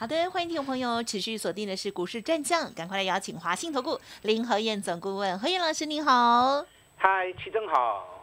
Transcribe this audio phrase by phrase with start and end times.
[0.00, 6.64] 好的，欢迎听众朋友持续锁定的是股市战将，赶快来邀请华信投顾林和燕总顾问何燕老师，您好。
[6.96, 8.19] 嗨，齐正好。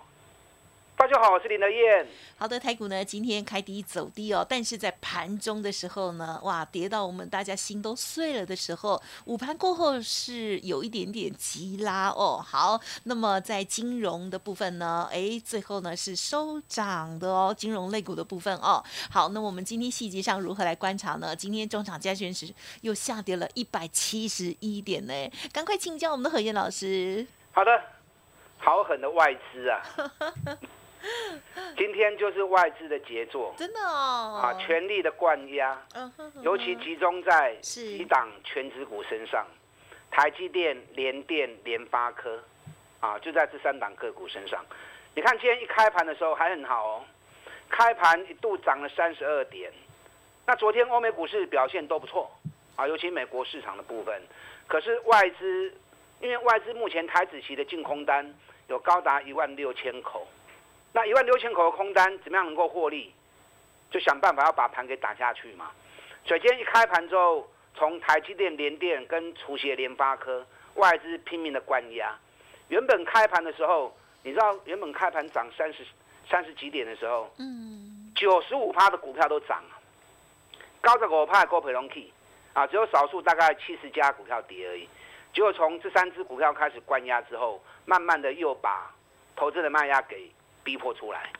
[0.97, 2.07] 大家好，我是林德燕。
[2.39, 12.43] 好的，台股呢今天开低走低哦，但是在盘中的时候呢，哇，跌到我们大家心都碎了的时候，午盘过后是有一点点急拉哦。
[12.43, 18.83] 好，那么在金融的部分呢，哎，最后呢是收涨的哦，金融类股的部分哦。
[19.11, 21.35] 好，那我们今天细节上如何来观察呢？
[21.35, 25.13] 今天中场加权时又下跌了一百七十一点呢，
[25.53, 27.27] 赶快请教我们的何燕老师。
[27.51, 27.69] 好的，
[28.57, 30.57] 好狠的外资啊！
[31.77, 35.79] 今天就是外资的杰作，真的哦，啊，全力的灌压，
[36.41, 39.45] 尤其集中在几档全指股身上，
[40.09, 42.43] 台积电、联电、联发科，
[42.99, 44.63] 啊，就在这三档个股身上。
[45.15, 47.05] 你看今天一开盘的时候还很好哦，
[47.69, 49.71] 开盘一度涨了三十二点。
[50.45, 52.31] 那昨天欧美股市表现都不错，
[52.75, 54.21] 啊，尤其美国市场的部分。
[54.67, 55.73] 可是外资，
[56.21, 58.33] 因为外资目前台子期的净空单
[58.67, 60.27] 有高达一万六千口。
[60.93, 63.13] 那一万六千口的空单怎么样能够获利？
[63.89, 65.71] 就想办法要把盘给打下去嘛。
[66.25, 70.45] 所以今天一开盘之后，从台积电、联电跟除鞋联发科，
[70.75, 72.13] 外资拼命的关押。
[72.67, 75.85] 原本开盘的时候，你知道原本开盘涨三十
[76.29, 82.11] 三十几点的时候，嗯，九十五趴的股票都涨了，高着我派高培龙 key
[82.51, 84.89] 啊，只有少数大概七十家股票跌而已。
[85.33, 88.91] 结果从这三只股票开始关押之后，慢慢的又把
[89.35, 90.29] 投资的卖压给。
[90.67, 91.31] 逼迫出来，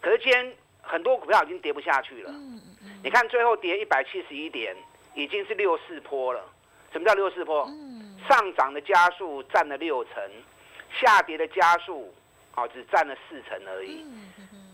[0.00, 2.32] 可是今天很多股票已经跌不下去了。
[3.04, 4.74] 你看最后跌一百七十一点，
[5.14, 6.42] 已经是六四坡了。
[6.90, 7.68] 什么叫六四坡？
[8.26, 10.14] 上涨的加速占了六成，
[10.98, 12.10] 下跌的加速
[12.56, 14.02] 哦只占了四成而已。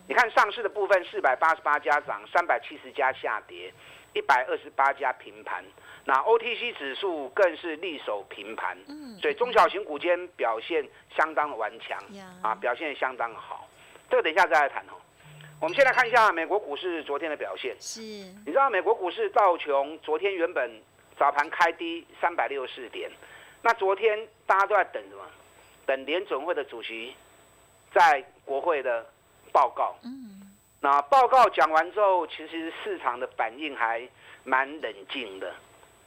[0.06, 3.74] 你看上市的部分，四百八十八家涨，三百七十家下跌，
[4.14, 5.64] 一百二十八家平盘。
[6.04, 8.78] 那 OTC 指数更是力守平盘。
[9.20, 11.98] 所以中小型股间表现相当的顽强
[12.40, 13.65] 啊，表现相当好。
[14.08, 14.92] 这个等一下再来谈哦。
[15.58, 17.74] 我们先来看一下美国股市昨天的表现。
[17.80, 20.70] 是，你知道美国股市道琼昨天原本
[21.18, 23.10] 早盘开低三百六十四点，
[23.62, 25.22] 那昨天大家都在等什么？
[25.86, 27.14] 等联准会的主席
[27.92, 29.06] 在国会的
[29.50, 29.96] 报告。
[30.04, 30.54] 嗯。
[30.80, 34.06] 那报告讲完之后，其实市场的反应还
[34.44, 35.54] 蛮冷静的，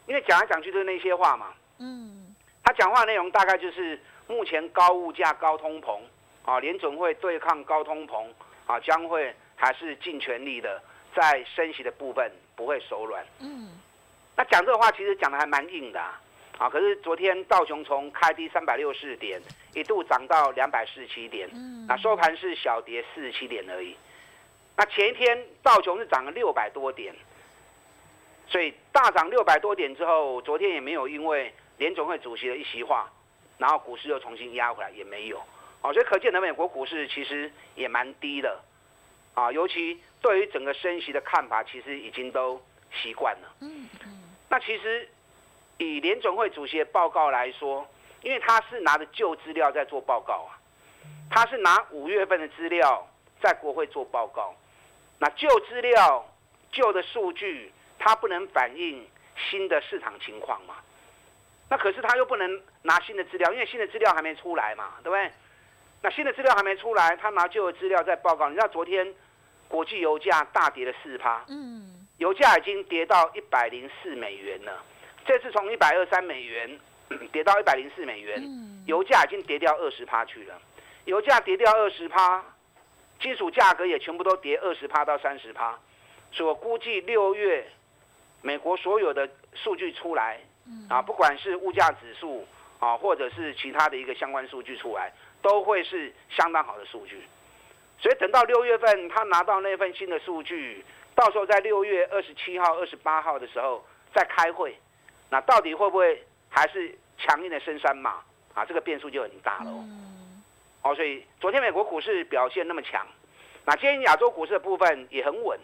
[0.05, 1.53] 因为讲来讲去都是那些话嘛。
[1.79, 2.35] 嗯。
[2.63, 5.99] 他讲话内容大概就是目前高物价、高通膨。
[6.45, 8.25] 啊，联总会对抗高通膨
[8.65, 10.81] 啊，将会还是尽全力的
[11.15, 13.25] 在升息的部分不会手软。
[13.39, 13.69] 嗯，
[14.35, 16.19] 那讲这个话其实讲的还蛮硬的啊。
[16.57, 19.41] 啊，可是昨天道琼从开低三百六十四点，
[19.73, 21.49] 一度涨到两百四十七点，
[21.87, 23.95] 那收盘是小跌四十七点而已。
[24.75, 27.15] 那前一天道琼是涨了六百多点，
[28.47, 33.09] 所以大涨六百多点之后，昨天也没有因为联总会主席的一席话，
[33.57, 35.41] 然后股市又重新压回来，也没有。
[35.81, 38.59] 哦，所以可见的美国股市其实也蛮低的，
[39.33, 43.55] 啊，尤其对于整个升息的看法，其实已经都习惯了。
[43.61, 44.23] 嗯嗯。
[44.49, 45.07] 那其实
[45.77, 47.87] 以联总会主席的报告来说，
[48.21, 50.59] 因为他是拿着旧资料在做报告啊，
[51.29, 53.07] 他是拿五月份的资料
[53.41, 54.53] 在国会做报告，
[55.17, 56.27] 那旧资料、
[56.71, 59.07] 旧的数据，它不能反映
[59.49, 60.75] 新的市场情况嘛？
[61.69, 65.31] 那可是他又不能拿新的资料，因为新的资料还没出来嘛，对不对？
[66.01, 68.47] 那新的资料还没出来，他拿旧的资料在报告。
[68.47, 69.13] 你知道昨天
[69.67, 74.81] 国际油价大跌了四趴，嗯，油价已经跌到一百零四美元了。
[75.25, 76.79] 这次从一百二三美元
[77.31, 78.41] 跌到一百零四美元，
[78.85, 80.59] 油价已经跌掉二十趴去了。
[81.05, 82.43] 油价跌掉二十趴，
[83.19, 85.77] 金属价格也全部都跌二十趴到三十趴。
[86.31, 87.67] 所以我估计六月
[88.41, 90.39] 美国所有的数据出来，
[90.87, 92.47] 啊，不管是物价指数
[92.79, 95.11] 啊，或者是其他的一个相关数据出来。
[95.41, 97.21] 都会是相当好的数据，
[97.99, 100.83] 所以等到六月份他拿到那份新的数据，
[101.15, 104.77] 到时候在六月二十七号、二十八号的时候再开会，
[105.29, 108.21] 那到底会不会还是强硬的升三码
[108.53, 108.65] 啊？
[108.65, 109.71] 这个变数就很大了。
[110.81, 113.05] 哦，所以昨天美国股市表现那么强，
[113.65, 115.59] 那今天亚洲股市的部分也很稳。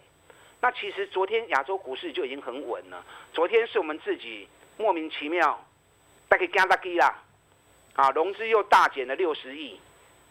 [0.62, 4.48] 那其实昨天亚洲股市就已经很稳了，昨天是我们自己
[4.78, 5.64] 莫名其妙，
[6.28, 7.24] 大概加大基啦。
[7.96, 9.80] 啊，融资又大减了六十亿，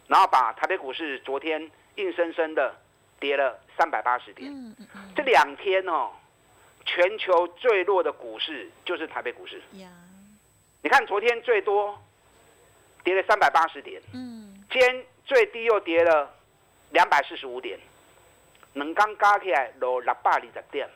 [0.06, 2.74] 然后把台北股市昨天硬生生的
[3.18, 4.52] 跌了三百八十点。
[4.52, 6.10] 嗯嗯嗯这两天哦，
[6.84, 9.62] 全球最弱的股市就是台北股市。
[9.78, 9.88] 呀，
[10.82, 11.98] 你看昨天最多
[13.02, 16.30] 跌了三百八十点，嗯今天最低又跌了
[16.90, 17.78] 两百四十五点，
[18.74, 20.86] 两刚加起来落六百二十点，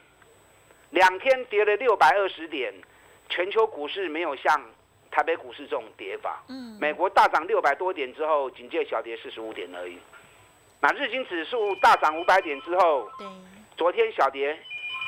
[0.91, 2.75] 两天跌了六百二十点，
[3.31, 4.61] 全球股市没有像
[5.19, 6.45] 台北股市这种跌法。
[6.49, 9.99] 嗯，美国大涨六百多点之后，紧接小跌四十五点而已。
[10.81, 13.27] 那日经指数大涨五百点之后，对
[13.77, 14.57] 昨天小跌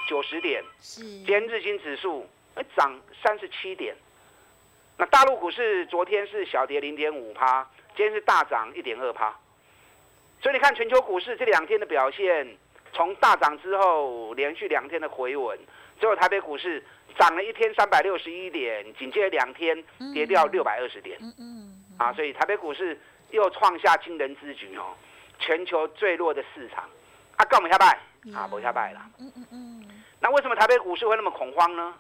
[0.08, 2.26] 九十点，是，今天日经指数
[2.56, 3.94] 哎涨三十七点。
[4.98, 7.64] 那大陆股市昨天是小跌零点五趴，
[7.96, 9.32] 今天是大涨一点二趴。
[10.42, 12.56] 所以你看全球股市这两天的表现，
[12.92, 15.56] 从大涨之后连续两天的回稳，
[16.00, 16.82] 最后台北股市
[17.18, 21.18] 涨了一天三百六十一点，紧接着两天跌掉六百二十点。
[21.20, 22.98] 嗯嗯啊，所以台北股市
[23.30, 24.96] 又创下惊人之举哦，
[25.38, 26.88] 全球最弱的市场，
[27.36, 27.98] 啊，干我们下拜
[28.34, 29.08] 啊，不下拜啦。
[29.18, 29.86] 嗯嗯嗯
[30.20, 31.94] 那为什么台北股市会那么恐慌呢？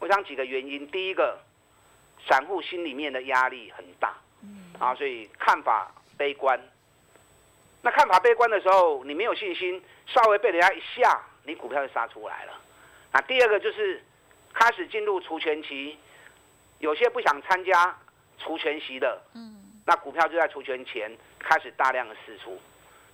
[0.00, 1.38] 我想几个原因，第一个，
[2.26, 6.60] 散户心里面的压力很大嗯啊，所以看法悲观。
[7.82, 12.52] 那看法悲观的时候，你没有信心，稍微被人家一下，你股票就杀出来了。
[13.18, 14.00] 啊，第二个就是
[14.54, 15.98] 开始进入除权期，
[16.78, 17.98] 有些不想参加
[18.38, 19.56] 除权息的，嗯。
[19.84, 22.60] 那股票就在除权前开始大量的释出，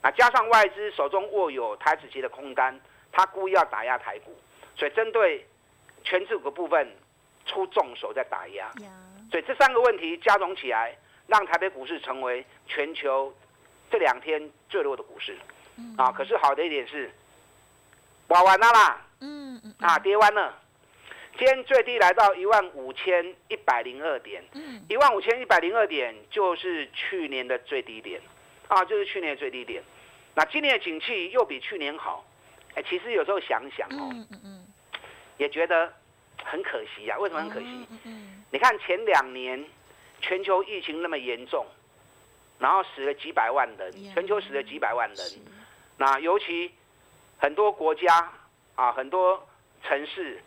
[0.02, 2.78] 那加上外资手中握有台子期的空单，
[3.12, 4.36] 他故意要打压台股，
[4.76, 5.46] 所以针对
[6.02, 6.86] 全指股部分
[7.46, 8.70] 出重手在打压，
[9.30, 10.94] 所以这三个问题加总起来，
[11.28, 13.32] 让台北股市成为全球
[13.90, 15.38] 这两天最弱的股市。
[15.78, 15.94] 嗯。
[15.96, 16.12] 啊。
[16.12, 17.10] 可是好的一点是，
[18.28, 20.54] 玩完了啦，嗯嗯啊，跌完了，
[21.38, 24.42] 今天最低来到一万五千一百零二点。
[24.52, 28.20] 嗯一万五千一百零二点就是去年的最低点，
[28.68, 29.82] 啊，就是去年的最低点。
[30.34, 32.24] 那今年的景气又比去年好，
[32.74, 34.66] 哎，其实有时候想想哦，嗯嗯嗯，
[35.38, 35.92] 也觉得
[36.42, 37.16] 很可惜啊。
[37.18, 37.66] 为什么很可惜？
[37.90, 39.64] 嗯嗯你看前两年
[40.20, 41.66] 全球疫情那么严重，
[42.58, 45.16] 然后死了几百万人，全球死了几百万人。
[45.16, 45.38] 是
[45.96, 46.72] 那尤其
[47.44, 48.32] 很多国家
[48.74, 49.46] 啊，很多
[49.82, 50.42] 城市，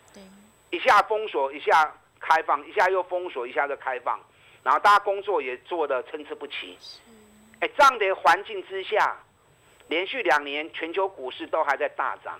[0.70, 4.18] 一下封锁，一下开放，一下又封锁，一下又开放，
[4.64, 6.76] 然后大家工作也做得参差不齐。
[7.60, 9.16] 这样的环境之下，
[9.86, 12.36] 连续两年全球股市都还在大涨，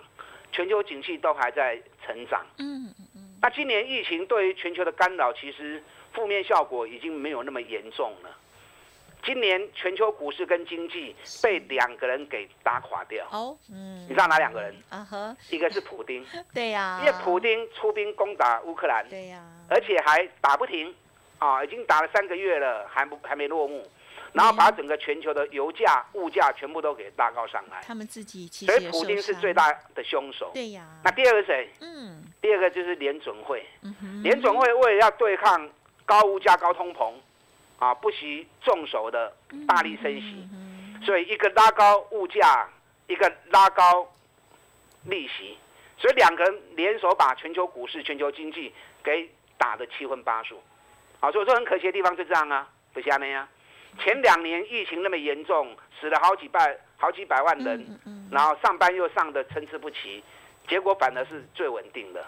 [0.51, 2.45] 全球景气都还在成长。
[2.57, 8.29] 嗯嗯嗯那今年疫情对于全球的干扰，其实负面效果已经没有那么严重了。
[9.23, 14.75] 今年全球股市跟经济被两个人给打垮掉，哦嗯，你知道哪两个人？
[14.89, 20.93] 啊哈，一个是普丁， 对呀，因为普丁出兵攻打乌克兰，对呀，而且还打不停，
[21.37, 23.85] 啊，已经打了三个月了，还不还没落幕，
[24.33, 30.51] 然后把整个全球的油价、物价全部都给拉高上来，他们自己其所实也以普丁是最大的凶手。
[30.53, 31.69] 对呀，那第二个是谁？
[31.81, 32.23] 嗯。
[32.41, 35.69] 第二个就是联准会，嗯哼，联准会为了要对抗
[36.05, 37.11] 高物价、高通膨，
[37.79, 39.33] 啊，不惜重手的
[39.67, 40.47] 大力升息，
[41.05, 42.69] 所以一个拉高物价，
[43.07, 44.05] 一个拉高
[45.05, 45.57] 利息，
[45.97, 50.61] 所以两个人联手把全球股市、全球经济给打得七荤八素。
[51.21, 53.47] 啊，所以说很可惜的地方就这样啊，不下面啊。
[53.97, 57.99] 前两年疫情那么严重，死了好几百好几百万人，
[58.29, 60.23] 然后上班又上的参差不齐，
[60.67, 62.21] 结果反而是最稳定的。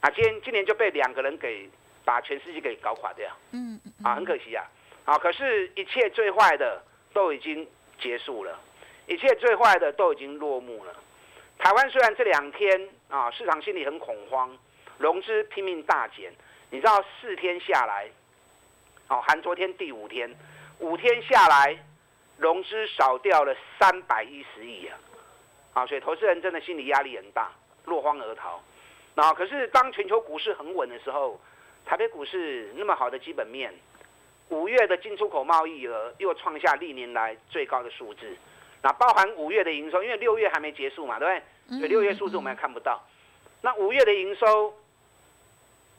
[0.00, 1.70] 啊，今天今年就被两个人给
[2.04, 3.28] 把全世界给搞垮掉。
[3.52, 4.64] 嗯嗯啊，很可惜啊。
[5.04, 6.82] 啊，可是，一切最坏的
[7.12, 7.68] 都已经
[8.00, 8.58] 结束了，
[9.06, 10.94] 一切最坏的都已经落幕了。
[11.58, 14.56] 台湾虽然这两天啊，市场心里很恐慌，
[14.98, 16.32] 融资拼命大减，
[16.70, 18.08] 你知道四天下来，
[19.08, 20.34] 哦、含昨天第五天，
[20.78, 21.78] 五天下来，
[22.38, 24.98] 融资少掉了三百一十亿啊！
[25.74, 27.52] 啊，所以投资人真的心理压力很大，
[27.84, 28.62] 落荒而逃。
[29.16, 31.38] 啊，可是当全球股市很稳的时候，
[31.84, 33.72] 台北股市那么好的基本面，
[34.48, 38.36] 五月的进出口贸易额又创下历年来最高的数字，
[38.82, 41.42] 那包含五月的营收，因为六月还没结束嘛，对不对？
[41.68, 43.02] 嗯所以六月数字我们还看不到。
[43.62, 44.74] 那五月的营收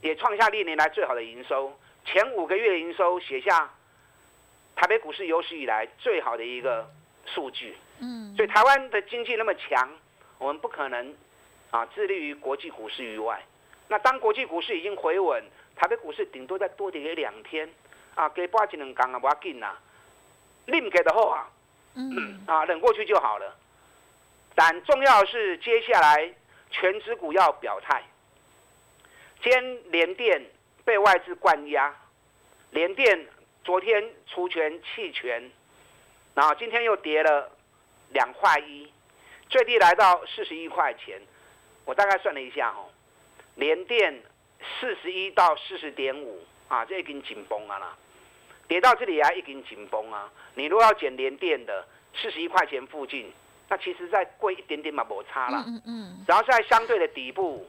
[0.02, 1.74] 也创下历年来最好的营收，
[2.06, 3.72] 前五个月的营收写下
[4.76, 6.88] 台北股市有史以来最好的一个
[7.26, 7.76] 数据。
[8.00, 9.90] 嗯，所以台湾的经济那么强，
[10.38, 11.16] 我们不可能
[11.72, 13.44] 啊致力于国际股市以外。
[13.88, 15.44] 那当国际股市已经回稳，
[15.76, 17.70] 台北股市顶多再多跌个两天
[18.16, 19.78] 啊，给八几两港啊，不要紧啊，
[20.66, 21.50] 另给的后啊，
[21.94, 23.56] 嗯啊忍过去就好了。
[24.56, 26.34] 但重要的是接下来
[26.72, 28.04] 全指股要表态。
[29.44, 30.44] 今天联电
[30.84, 31.94] 被外资灌压，
[32.72, 33.28] 联电
[33.64, 35.52] 昨天除权弃权，
[36.34, 37.52] 然后今天又跌了
[38.10, 38.92] 两块一，
[39.50, 41.22] 最低来到四十一块钱。
[41.84, 42.90] 我大概算了一下哦，
[43.56, 44.22] 连电
[44.80, 47.96] 四十一到四十点五啊，这已经紧绷啊啦。
[48.68, 50.32] 跌到这里啊，已经紧绷啊。
[50.56, 51.86] 你如果要捡连电的
[52.16, 53.32] 四十一块钱附近，
[53.70, 55.64] 那其实再贵一点点嘛，没差啦。
[55.68, 56.26] 嗯嗯。
[56.28, 57.68] 然后在相对的底部，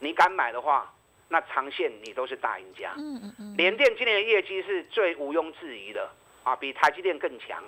[0.00, 0.92] 你敢买的话，
[1.28, 2.92] 那长线你都是大赢家。
[2.96, 3.56] 嗯嗯嗯。
[3.56, 6.10] 联电今年的业绩是最毋庸置疑的
[6.42, 7.62] 啊，比台积电更强，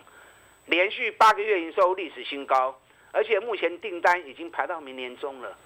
[0.67, 2.79] 连续八个月营收历史新高，
[3.11, 5.57] 而且目前订单已经排到明年中了。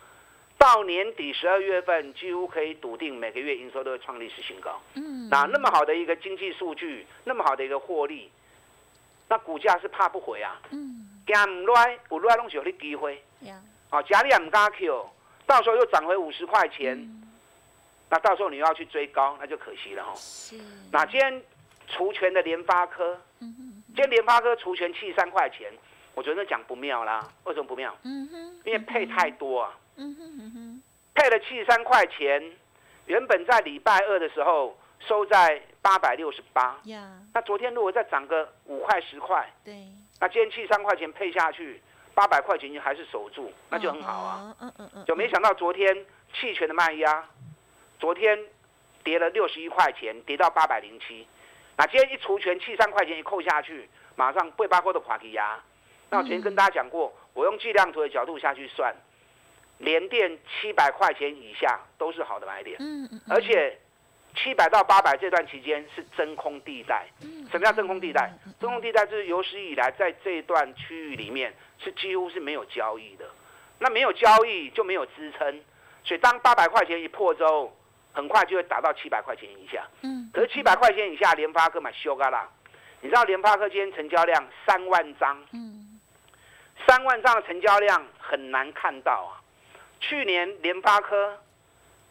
[0.61, 4.79] 到年底十二月份，几乎可以笃定每个月营收都会创历史新高。
[4.93, 8.31] 嗯，那那么好的一个经济数据，那么好的一个获利，
[9.26, 10.61] 那股价是怕不回啊。
[10.71, 13.23] 嗯，敢唔来，有来拢是有啲机会。
[13.40, 13.59] 呀，
[13.90, 15.09] 哦，假你也唔敢 Q，
[15.47, 17.09] 到时候又涨回五十块钱，
[18.11, 20.12] 那到时候你又要去追高，那就可惜了哈。
[20.14, 20.59] 是。
[20.93, 21.43] 那今天
[21.88, 25.73] 除权的联发科，嗯哼，今天联发科除权七三块钱，
[26.14, 27.26] 我觉得讲不妙啦。
[27.45, 27.97] 为什么不妙？
[28.05, 29.75] 嗯哼，因为配太多啊。
[29.97, 30.82] 嗯哼嗯哼，
[31.14, 32.42] 配了七十三块钱，
[33.06, 36.78] 原本在礼拜二的时候收在八百六十八。
[36.85, 39.87] 呀，那昨天如果再涨个五块十块，对，
[40.20, 41.80] 那今天七十三块钱配下去，
[42.14, 44.56] 八百块钱还是守住，那就很好啊。
[44.61, 47.25] 嗯嗯嗯，就没想到昨天弃权的卖压，
[47.99, 48.38] 昨天
[49.04, 51.26] 跌了六十一块钱，跌到八百零七。
[51.76, 55.59] 那今天一除权，七三块钱一扣下去，马上背八块的垮起压。
[56.11, 58.94] 那我昨天跟大家讲过，我用计量图的角度下去算。
[59.80, 63.78] 连电七百块钱以下都是好的买点，嗯嗯，而且
[64.37, 67.06] 七百到八百这段期间是真空地带。
[67.50, 68.30] 什么叫真空地带？
[68.60, 73.25] 真空地带就是有史以来在这段区域里面是几乎是没有交易的。
[73.78, 75.60] 那没有交易就没有支撑，
[76.04, 77.75] 所以当八百块钱一破之后，
[78.12, 79.82] 很快就会打到七百块钱以下。
[80.02, 82.46] 嗯，可是七百块钱以下，联发科买修嘎啦。
[83.00, 85.99] 你知道联发科今天成交量三万张，嗯，
[86.87, 89.39] 三万张的成交量很难看到啊。
[90.00, 91.38] 去年联发科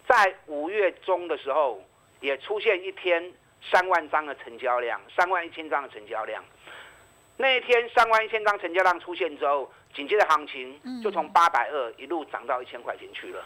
[0.07, 1.83] 在五月中的时候
[2.21, 3.31] 也出现一天
[3.71, 6.43] 三万张的成交量，三万一千张的成交量。
[7.35, 13.43] 那一天三万一千张成交量出现之后，紧接着行情就从八百二一路涨到一千块钱去了。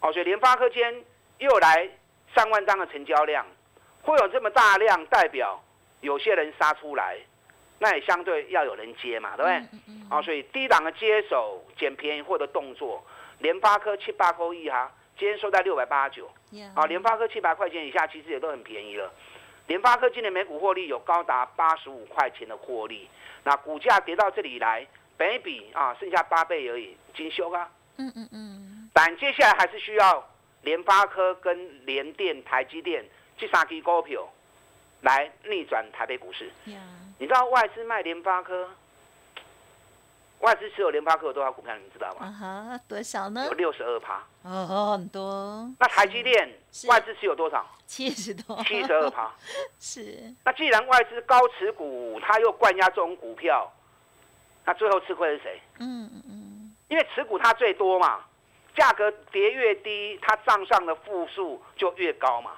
[0.00, 1.04] 哦，所以联发科间
[1.38, 1.88] 又来
[2.34, 3.46] 三万张的成交量，
[4.02, 5.62] 会有这么大量，代表
[6.00, 7.18] 有些人杀出来，
[7.78, 9.80] 那也相对要有人接嘛，对不对？
[10.10, 13.04] 哦，所以低档的接手捡便宜或者动作。
[13.40, 16.30] 联发科七八勾一哈，今天收在六百八十九。
[16.74, 19.12] 啊，联发科七百块钱以下其实也都很便宜了。
[19.66, 23.08] 联发科今年每股获利有高达八十五块钱的获利，
[23.44, 27.70] 那股价跌到这里来，本比啊剩下八倍而已，精修啊。
[27.96, 28.90] 嗯嗯嗯。
[28.92, 30.28] 但接下来还是需要
[30.62, 33.04] 联发科跟联电、台积电
[33.38, 34.28] 这三支股票
[35.02, 36.50] 来逆转台北股市。
[37.18, 38.68] 你知道外资卖联发科？
[40.40, 41.74] 外资持有联发科有多少股票？
[41.74, 42.26] 你们知道吗？
[42.26, 43.44] 啊哈，多少呢？
[43.46, 44.22] 有六十二趴。
[44.42, 45.70] 哦，很多。
[45.78, 47.66] 那台积电外资持有多少？
[47.86, 48.56] 七十多。
[48.64, 49.30] 七十二趴。
[49.78, 50.34] 是。
[50.44, 53.70] 那既然外资高持股，他又灌压这种股票，
[54.64, 55.60] 那最后吃亏是谁？
[55.78, 56.76] 嗯嗯嗯。
[56.88, 58.20] 因为持股它最多嘛，
[58.74, 62.52] 价格跌越低，它账上的负数就越高嘛。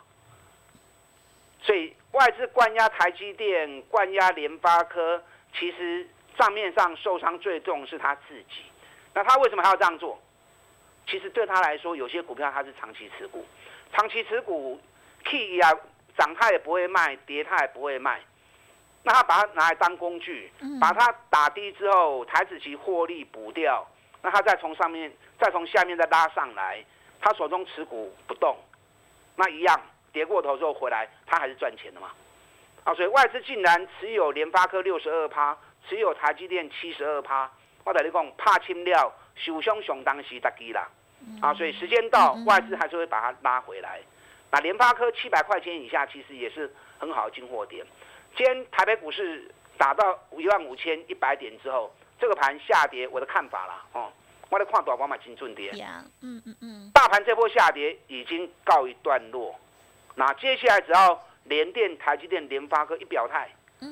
[1.60, 5.20] 所以外资灌压台积电、灌压联发科，
[5.58, 6.06] 其实。
[6.38, 8.62] 账面上受伤最重是他自己，
[9.14, 10.20] 那他为什么还要这样做？
[11.06, 13.44] 其实对他来说，有些股票他是长期持股，
[13.92, 14.80] 长期持股
[15.24, 15.70] ，key 啊，
[16.16, 18.20] 涨他也不会卖，跌他也不会卖，
[19.02, 23.84] 那他把它拿来当工具，把它打低之后，台子期获利补掉，
[24.22, 26.84] 那他再从上面，再从下面再拉上来，
[27.20, 28.56] 他手中持股不动，
[29.34, 29.80] 那一样
[30.12, 32.12] 跌过头之后回来，他还是赚钱的嘛。
[32.84, 35.58] 啊，所以外资竟然持有联发科六十二趴。
[35.88, 37.50] 持有台积电七十二趴，
[37.84, 40.88] 我跟你讲，怕清料，手上上当时得机啦，
[41.40, 44.00] 啊，所以时间到，外资还是会把它拉回来。
[44.50, 47.84] 那联发科七百块钱以下，其实也是很好的进货点。
[48.36, 54.12] 今天台北股市打到一万五千一百点之后，这个盘下跌，我的看法啦，哦，
[54.50, 55.70] 我的看多少买金准跌。
[56.20, 56.90] 嗯嗯嗯。
[56.94, 59.58] 大盘这波下跌已经告一段落，
[60.14, 63.48] 那接下来只要联电、台积电、联发科一表态。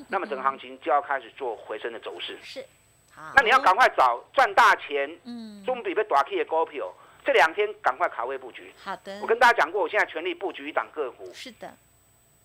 [0.09, 2.38] 那么整个行情就要开始做回升的走势。
[2.45, 2.64] 是，
[3.12, 3.33] 好。
[3.35, 6.88] 那你要赶快找赚大钱，嗯，中比被短 K 的股票，
[7.25, 8.73] 这两天赶快卡位布局。
[8.80, 9.19] 好的。
[9.21, 11.28] 我跟大家讲过，我现在全力布局一档个股。
[11.35, 11.75] 是的。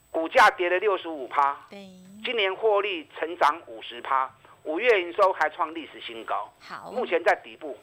[0.10, 1.56] 股价跌了六十五趴。
[1.70, 1.88] 对。
[2.24, 4.28] 今年获利成长五十趴，
[4.64, 6.52] 五月营收还创历史新高。
[6.60, 6.92] 好。
[6.92, 7.78] 目前在底部，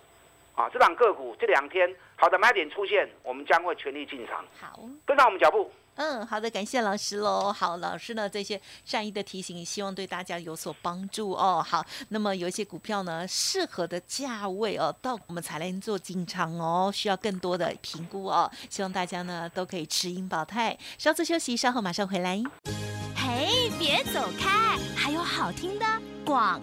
[0.57, 4.45] 啊，这档个股这两天好的买点出现，我们将会全力进场。
[4.61, 4.81] 好。
[5.07, 5.71] 跟上我们脚步。
[5.97, 7.53] 嗯，好的，感谢老师喽。
[7.53, 11.65] 好，老师呢这些善意的提醒，希望对大家有所帮助哦。
[11.67, 18.51] 好，那么有一些股票呢，适合的价位哦，到我们才能做进场哦，需要更多的评估哦。
[18.71, 20.79] 希望大家呢都可以持盈保泰。
[20.97, 22.43] 稍作休息，稍后马上回来。
[23.15, 25.85] 嘿，别走开，还有好听的
[26.25, 26.61] 广。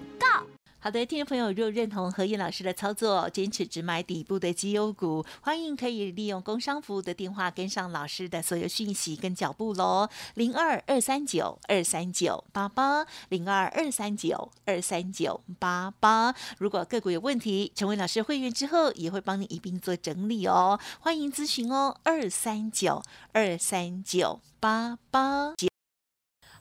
[0.82, 16.34] 好的，听众朋友，若认同何燕老师的操作，坚持只买底部的绩优股，欢迎可以利用工商服务的电话跟上老师的所有讯息跟脚步喽，零二二三九二三九八八，零二二三九二三九八八。
[16.60, 25.54] 如果个股有问题，成为老师会员之后，也会帮你一并做整理哦，欢迎咨询哦，二三九二三九八八。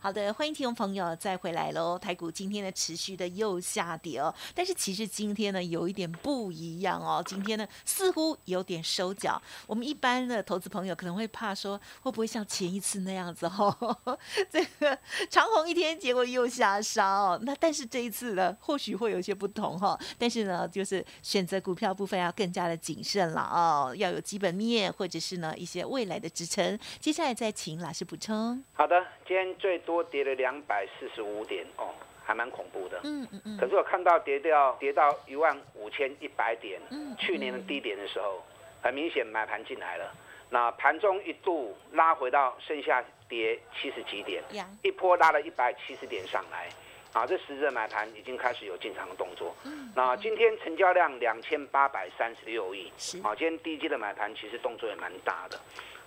[0.01, 1.99] 好的，欢迎听众朋友再回来喽。
[1.99, 9.43] 台股今天的持续的又下跌哦，但是其实今天呢有一点不一样哦，今天呢似乎有点收脚。
[9.67, 13.99] 我们一般的投资朋友可能会怕说，会不会像前一次那样子哦？
[14.49, 14.97] 这个
[15.29, 17.41] 长虹一天，结果又下杀哦。
[17.43, 19.99] 那但是这一次呢，或许会有些不同哈。
[20.17, 26.79] 但是呢，就是选择股票部分要更加的谨慎了哦，要有基本面或者是呢一些未来的支撑。
[27.01, 28.63] 接下来再请老师补充。
[28.75, 29.83] 好的，今天最。
[29.89, 33.01] 多跌了两百四十五点哦，还蛮恐怖的。
[33.05, 33.57] 嗯嗯嗯。
[33.57, 36.79] 可是我看到跌掉跌到一万五千一百点，
[37.19, 38.45] 去年的低点的时候，
[38.83, 40.15] 很明显买盘进来了。
[40.51, 44.45] 那盘中一度拉回到剩下跌七十几点，
[44.83, 46.69] 一波拉了一百七十点上来。
[47.15, 49.57] 啊，这十日买盘已经开始有进场的动作。
[49.95, 52.93] 那今天成交量两千八百三十六亿。
[53.23, 55.59] 啊，今天低阶的买盘其实动作也蛮大的。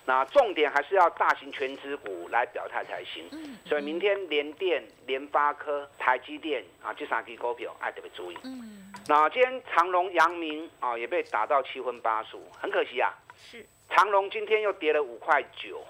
[0.04, 3.24] 那重点还是要大型全资股来表态才行，
[3.64, 8.38] 所以明天联电、联发科、台积电啊这三支股票爱特别注意。
[8.44, 13.12] 嗯那今天长隆、阳明啊也被打到七分八数，很可惜啊。
[13.36, 15.84] 是长隆今天又跌了五块九，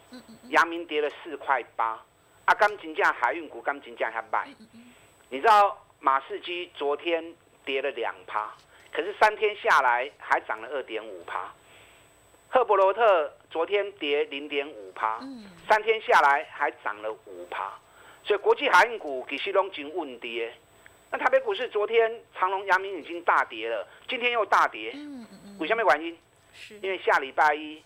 [0.49, 2.03] 阳明跌了四块八。
[2.45, 4.49] 啊，钢琴价海运股钢琴价还卖。
[5.29, 8.51] 你知道马士基昨天跌了两趴，
[8.91, 11.53] 可是三天下来还涨了二点五趴。
[12.55, 15.19] 赫伯罗特昨天跌零点五趴，
[15.67, 17.73] 三天下来还涨了五趴，
[18.23, 20.53] 所以国际航运股其实拢真稳跌。
[21.11, 24.95] 那台北股市昨天长隆、阳明已经大跌了，今天又大跌，
[25.59, 26.19] 为什么原因？
[26.53, 27.83] 是因为下礼拜一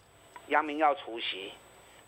[0.49, 1.53] 阳明要除夕，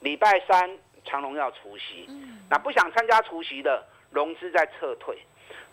[0.01, 2.09] 礼拜三长隆要除夕，
[2.51, 5.17] 那不想参加除夕的融资在撤退。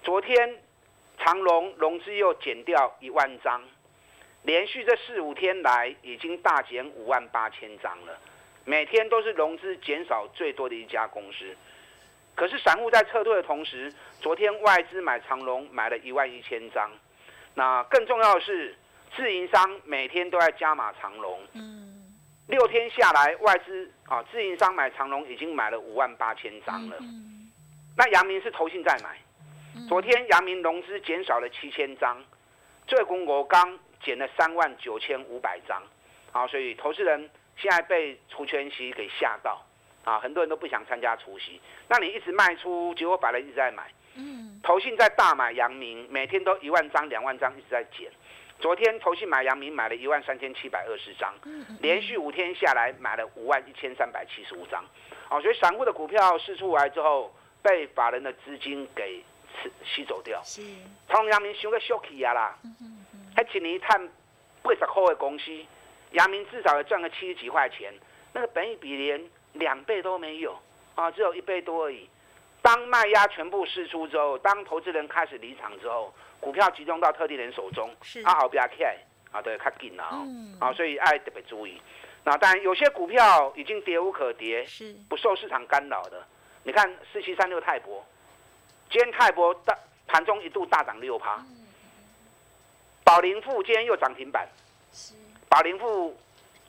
[0.03, 0.61] 昨天
[1.17, 3.59] 长隆融资又减掉一万张。
[4.45, 8.15] 连续这四五天来，已经大减五万八千张了，
[8.63, 11.55] 每天都是融资减少最多的一家公司。
[12.35, 16.91] 可是散户在撤退的同时，昨天外资买长隆买了一万一千张。
[17.55, 18.75] 那更重要的是，
[19.15, 21.39] 自营商每天都在加码长隆。
[21.53, 22.13] 嗯，
[22.47, 26.97] 六天下来，外资啊，自营商买长隆已经买了五万八千张了。
[26.99, 27.49] 嗯，
[27.97, 29.17] 那阳明是投信在买。
[29.87, 32.23] 昨天阳明融资减少了七千张，
[32.85, 33.79] 最公我刚。
[34.03, 35.81] 减了三万九千五百张，
[36.31, 39.61] 啊，所以投资人现在被除权息给吓到，
[40.03, 41.59] 啊，很多人都不想参加除息。
[41.87, 48.11] 那你一直卖出，结果法人一直在买，嗯，投信在大买阳明，每天都一万张、两万张一直在减。
[48.57, 51.33] 昨天投信买阳明买了一万三千七百二十张，
[51.81, 54.83] 连续五天下来买了五万一千三百七十五张，
[55.27, 59.21] 啊，所以散户的股票试出来之后，被法人的资金给
[59.61, 60.41] 吸吸走掉。
[60.43, 60.61] 是，
[61.09, 62.57] 从阳明修个小气啊啦。
[63.35, 64.09] 他一年赚
[64.61, 65.51] 八十块的公司，
[66.11, 67.93] 阳明至少要赚个七十几块钱，
[68.33, 69.21] 那个本益比连
[69.53, 70.57] 两倍都没有
[70.95, 72.09] 啊，只有一倍多而已。
[72.61, 77.93] 当卖压全部释出之后，当投资人开始离场之后，股票集中到特定人手中，
[78.23, 78.97] 啊，好不要起来
[79.31, 80.25] 啊，对，较紧啊，
[80.59, 81.79] 啊，所以爱特别注意。
[82.23, 86.25] 那当然有些股票已经跌无可跌，是不受市场干扰的。
[86.63, 88.03] 你看四七三六泰博，
[88.89, 91.45] 今天泰博大盘中一度大涨六趴。
[93.05, 94.49] 宝林富今天又涨停板，
[95.47, 96.17] 宝林富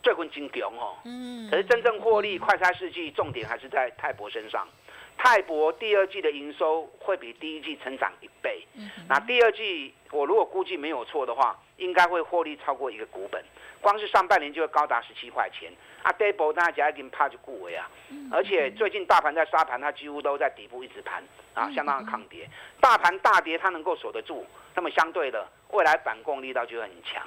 [0.03, 4.69] 最近真强哦，嗯，可是真正获利快餐世纪重点还是在泰博身上。
[5.17, 13.43] 泰博第二季的营收会比第一季成长一倍，嗯那第二季我如果估计没有错的话，应该会获利超过一个股本，
[13.81, 15.73] 光是上半年就会高达十七块钱。
[16.03, 17.91] 啊，泰博大家已经怕就固为啊，
[18.31, 22.47] 而且最近大盘在杀盘，它几乎都在底部一直盘啊，相当的抗跌。
[22.79, 24.47] 大盘大跌它能够守得住，
[24.77, 25.45] 那么相对的。
[25.73, 27.27] 未来反攻力道就很强，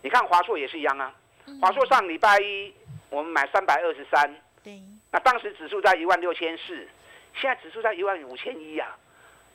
[0.00, 1.14] 你看华硕也是一样啊。
[1.60, 2.72] 华硕上礼拜一
[3.10, 4.80] 我们买三百二十三，对，
[5.12, 6.88] 那当时指数在一万六千四，
[7.34, 8.96] 现在指数在一万五千一啊，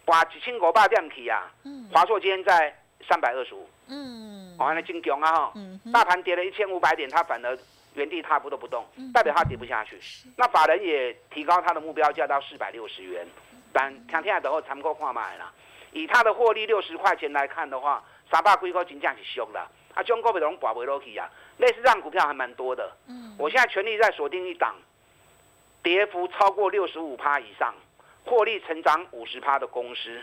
[0.05, 1.51] 哇，几千股霸掉起啊。
[1.91, 2.73] 华硕今天在
[3.07, 5.53] 三百二十五，嗯，哇，那金强啊哈，
[5.91, 7.57] 大盘跌了一千五百点，它反而
[7.95, 9.99] 原地踏步都不动，代表它跌不下去。
[10.37, 13.27] 那法人也提高它的目标价到四百六十元，
[13.73, 15.51] 但天天的后参考看卖啦。
[15.91, 19.67] 以它的获利六十块钱来看的话，三百几块真正是俗啦。
[19.93, 22.91] 啊，中国股票拢保不落去啊，类似这样股票还蛮多的。
[23.07, 24.75] 嗯，我现在全力在锁定一档，
[25.81, 27.73] 跌幅超过六十五趴以上，
[28.23, 30.21] 获利成长五十趴的公司。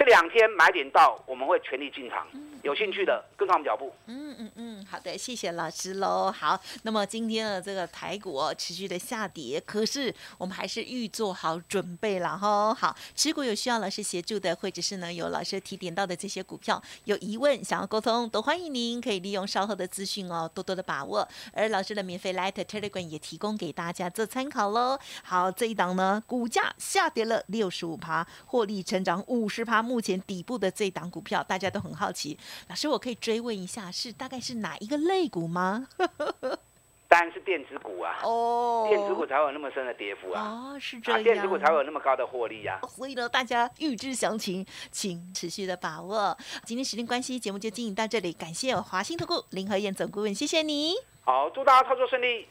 [0.00, 2.26] 这两天买点到，我们会全力进场。
[2.62, 3.92] 有兴趣的跟上我们脚步。
[4.06, 6.32] 嗯嗯嗯，好的，谢谢老师喽。
[6.32, 12.72] 好，那么今天的这个台股持续的下跌，可是我们还是预做好准备了哈。
[12.72, 21.26] 好，持股有需要老师协助的，或者是呢有老师提点到的这些股票，有疑问想要沟通，都欢迎您可以利用稍后的资讯哦，多多的把握。
[21.52, 24.98] 而老师的免费 Light Telegram 也提供给大家做参考喽。
[25.22, 29.89] 好，这一档呢，股价下跌了六十五趴，获利成长五十趴。
[29.90, 32.38] 目前底部的这档股票，大家都很好奇。
[32.68, 35.88] 老师，我可以追问一下，是大概是哪一个类股吗？
[37.08, 38.20] 当然是电子股啊！
[38.22, 40.42] 哦，电子股才有那么深的跌幅啊！
[40.44, 42.78] 哦，是这样，电子股才有那么高的获利啊！
[42.88, 46.38] 所以呢，大家预知详情，请持续的把握。
[46.64, 50.94] 今天时间关系，节目就进行到这里，感谢华兴投顾林和燕总顾问，谢谢你。
[51.22, 52.46] 好，祝大家操作顺利。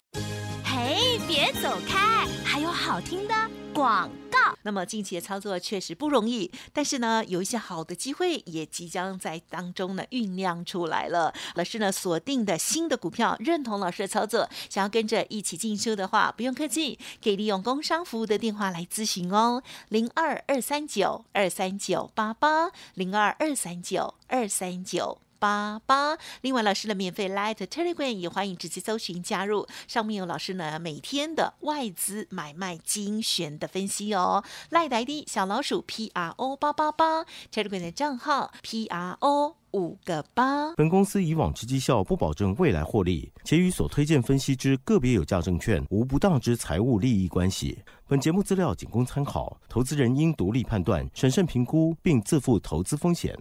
[0.66, 3.34] 嘿，别走开，还有好听的
[3.80, 4.38] 广告。
[4.64, 11.34] 那么近期的操作确实不容易，但是呢，有一些好的机会也即将在当中呢酝酿出来了。
[11.56, 25.20] 老师呢锁定的新的股票，认同老师的操作，想要跟着一起进修的话，不用客气，可以利用工商服务的电话来咨询哦，零二二三九二三九八八，零二二三九二三九。
[25.40, 34.44] 八八，另外老师的免费 Light Telegram 也欢迎直接搜寻加入，上面有老师呢每天的外资买卖精选的分析哦。
[34.70, 40.74] Light ID 小老鼠 P R O 八八八，Telegram 的账号 P R O 五个八。
[40.76, 47.80] 本公司以往之绩效不保证未来获利，且与所推荐分析之个别有价证券无不当之财务利益关系。
[48.08, 53.38] 本节目资料仅供参考，投资人应独立判断、审慎评估，并自负投资风险。